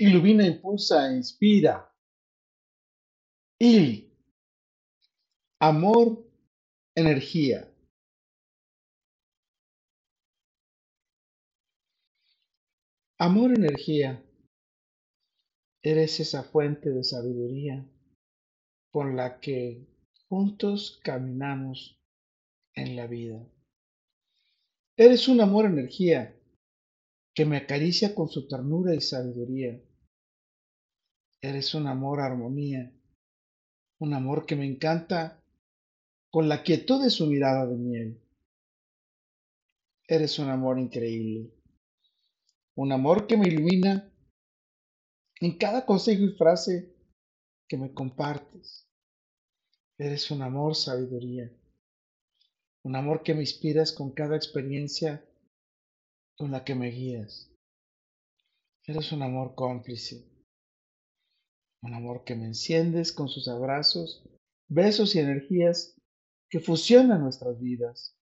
[0.00, 1.94] ilumina, impulsa, inspira.
[3.58, 4.10] Y
[5.60, 6.26] amor,
[6.94, 7.70] energía.
[13.18, 14.24] Amor, energía.
[15.82, 17.86] Eres esa fuente de sabiduría
[18.90, 19.86] con la que
[20.28, 22.00] juntos caminamos
[22.74, 23.46] en la vida.
[24.96, 26.34] Eres un amor, energía
[27.34, 29.80] que me acaricia con su ternura y sabiduría.
[31.42, 32.92] Eres un amor, armonía,
[33.98, 35.42] un amor que me encanta
[36.30, 38.20] con la quietud de su mirada de miel.
[40.06, 41.50] Eres un amor increíble,
[42.74, 44.12] un amor que me ilumina
[45.40, 46.94] en cada consejo y frase
[47.66, 48.86] que me compartes.
[49.96, 51.50] Eres un amor, sabiduría,
[52.82, 55.24] un amor que me inspiras con cada experiencia
[56.36, 57.50] con la que me guías.
[58.84, 60.26] Eres un amor cómplice,
[61.82, 64.22] un amor que me enciendes con sus abrazos,
[64.68, 65.96] besos y energías
[66.48, 68.16] que fusionan nuestras vidas.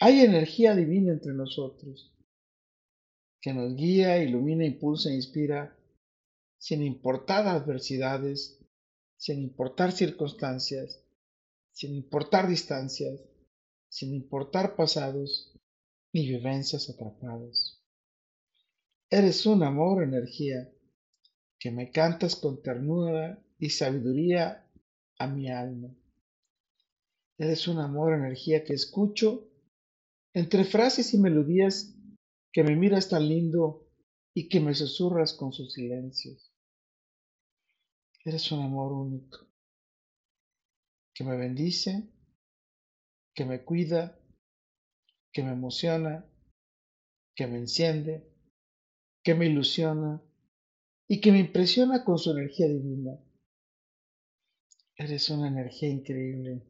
[0.00, 2.12] Hay energía divina entre nosotros
[3.40, 5.76] que nos guía, ilumina, impulsa e inspira
[6.58, 8.58] sin importar adversidades,
[9.16, 11.04] sin importar circunstancias,
[11.72, 13.20] sin importar distancias,
[13.88, 15.52] sin importar pasados
[16.12, 17.82] ni vivencias atrapadas.
[19.10, 20.72] Eres un amor, energía,
[21.62, 24.68] que me cantas con ternura y sabiduría
[25.16, 25.94] a mi alma.
[27.38, 29.48] Eres un amor, energía que escucho
[30.34, 31.94] entre frases y melodías
[32.52, 33.88] que me miras tan lindo
[34.34, 36.52] y que me susurras con sus silencios.
[38.24, 39.46] Eres un amor único,
[41.14, 42.10] que me bendice,
[43.34, 44.18] que me cuida
[45.32, 46.26] que me emociona,
[47.36, 48.28] que me enciende,
[49.22, 50.20] que me ilusiona
[51.08, 53.18] y que me impresiona con su energía divina.
[54.96, 56.62] Eres una energía increíble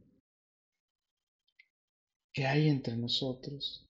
[2.32, 3.87] que hay entre nosotros,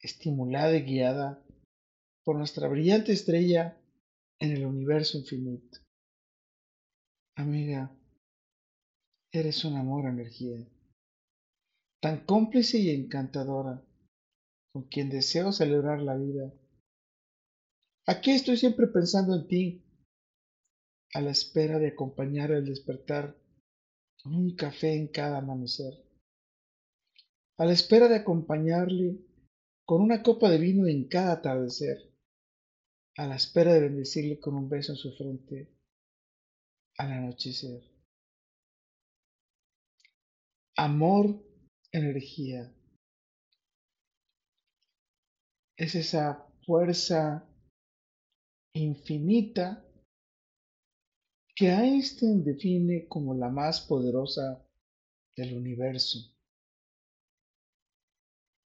[0.00, 1.42] estimulada y guiada
[2.24, 3.80] por nuestra brillante estrella
[4.38, 5.78] en el universo infinito.
[7.36, 7.90] Amiga,
[9.32, 10.66] eres un amor energía
[12.00, 13.82] tan cómplice y encantadora,
[14.72, 16.52] con quien deseo celebrar la vida.
[18.08, 19.84] Aquí estoy siempre pensando en ti,
[21.12, 23.36] a la espera de acompañar el despertar
[24.22, 25.92] con un café en cada amanecer,
[27.58, 29.18] a la espera de acompañarle
[29.84, 31.98] con una copa de vino en cada atardecer,
[33.18, 35.68] a la espera de bendecirle con un beso en su frente
[36.96, 37.82] al anochecer.
[40.76, 41.44] Amor
[41.92, 42.72] energía.
[45.76, 47.44] Es esa fuerza
[48.74, 49.84] infinita
[51.54, 54.64] que Einstein define como la más poderosa
[55.36, 56.18] del universo.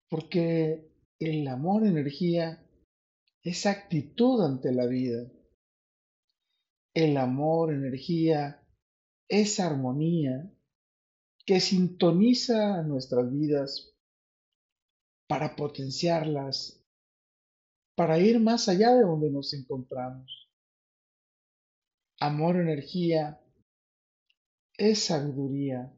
[0.09, 2.63] Porque el amor energía
[3.41, 5.31] es actitud ante la vida.
[6.93, 8.63] El amor energía
[9.27, 10.51] es armonía
[11.45, 13.95] que sintoniza nuestras vidas
[15.27, 16.84] para potenciarlas,
[17.95, 20.49] para ir más allá de donde nos encontramos.
[22.19, 23.41] Amor, energía,
[24.77, 25.93] es sabiduría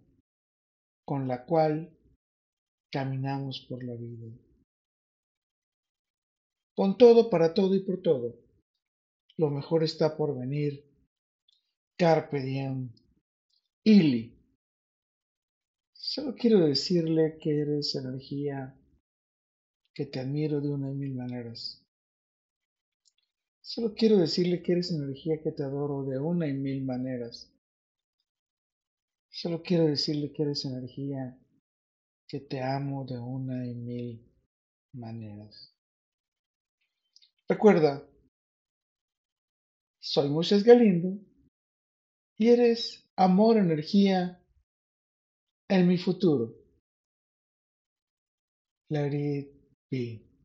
[1.05, 1.91] con la cual
[2.91, 4.27] caminamos por la vida.
[6.75, 8.35] Con todo, para todo y por todo,
[9.37, 10.85] lo mejor está por venir.
[11.97, 12.91] Carpe diem.
[13.83, 14.37] Ili.
[15.93, 18.75] Solo quiero decirle que eres energía,
[19.93, 21.86] que te admiro de una y mil maneras.
[23.67, 27.51] Solo quiero decirle que eres energía que te adoro de una y mil maneras.
[29.29, 31.38] Solo quiero decirle que eres energía
[32.29, 34.25] que te amo de una y mil
[34.94, 35.75] maneras.
[37.50, 38.07] Recuerda,
[40.00, 41.19] soy Moisés Galindo
[42.38, 44.41] y eres amor, energía
[45.68, 46.56] en mi futuro.
[48.88, 49.13] Let
[49.91, 50.37] it.